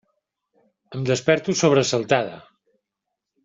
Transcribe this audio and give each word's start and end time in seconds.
Em 0.95 1.03
desperto 1.11 1.57
sobresaltada. 1.61 2.43